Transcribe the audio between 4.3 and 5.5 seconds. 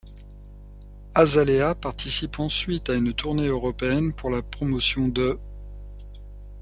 la promotion de'.